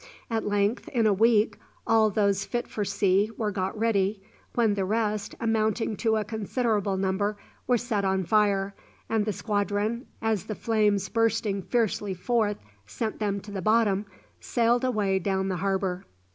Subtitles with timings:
[0.31, 4.23] At length, in a week, all those fit for sea were got ready,
[4.55, 8.73] when the rest, amounting to a considerable number, were set on fire,
[9.09, 14.07] and the squadron, as the flames bursting fiercely forth sent them to the bottom,
[14.39, 16.03] sailed away down the harbour.